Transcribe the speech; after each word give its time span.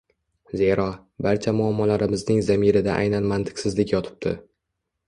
Zero, 0.61 0.85
barcha 1.25 1.53
muammolarimizning 1.59 2.43
zamirida 2.49 2.99
aynan 3.05 3.33
mantiqsizlik 3.35 3.97
yotibdi. 3.99 4.37